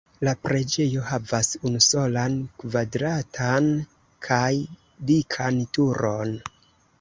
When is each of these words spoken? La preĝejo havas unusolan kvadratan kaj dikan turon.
La 0.27 0.31
preĝejo 0.43 1.01
havas 1.09 1.49
unusolan 1.69 2.37
kvadratan 2.63 3.69
kaj 4.29 4.49
dikan 5.13 5.61
turon. 5.79 6.35